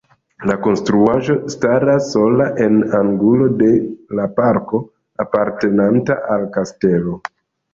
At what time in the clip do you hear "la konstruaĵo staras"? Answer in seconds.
0.49-2.07